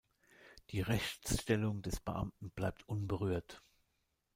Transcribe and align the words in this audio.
Die 0.71 0.81
Rechtsstellung 0.81 1.83
des 1.83 1.99
Beamten 1.99 2.49
bleibt 2.49 2.89
unberührt. 2.89 3.61